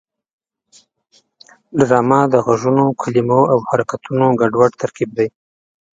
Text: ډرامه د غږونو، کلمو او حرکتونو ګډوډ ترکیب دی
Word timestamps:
ډرامه 1.79 2.19
د 2.33 2.35
غږونو، 2.45 2.85
کلمو 3.01 3.41
او 3.51 3.57
حرکتونو 3.69 4.25
ګډوډ 4.41 4.71
ترکیب 4.81 5.09
دی 5.17 5.27